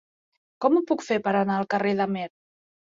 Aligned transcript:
Com 0.65 0.79
ho 0.79 0.81
puc 0.93 1.05
fer 1.11 1.19
per 1.29 1.37
anar 1.43 1.61
al 1.61 1.71
carrer 1.77 1.95
d'Amer? 2.03 2.29